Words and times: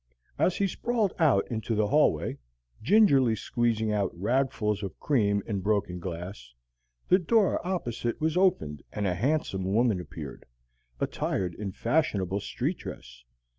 As 0.39 0.57
he 0.57 0.65
sprawled 0.67 1.13
out 1.19 1.47
into 1.51 1.75
the 1.75 1.89
hallway, 1.89 2.39
gingerly 2.81 3.35
squeezing 3.35 3.91
out 3.91 4.09
ragfuls 4.19 4.81
of 4.81 4.99
cream 4.99 5.43
and 5.45 5.61
broken 5.61 5.99
glass, 5.99 6.55
the 7.09 7.19
door 7.19 7.61
opposite 7.67 8.19
was 8.19 8.35
opened 8.35 8.81
and 8.91 9.05
a 9.05 9.13
handsome 9.13 9.63
woman 9.63 10.01
appeared, 10.01 10.47
attired 10.99 11.53
in 11.53 11.71
fashionable 11.73 12.39
street 12.39 12.79
dress. 12.79 13.23